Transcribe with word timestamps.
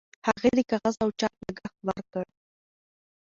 هغې 0.27 0.51
د 0.57 0.59
کاغذ 0.71 0.95
او 1.03 1.09
چاپ 1.19 1.33
لګښت 1.47 1.77
ورکړ. 1.87 2.25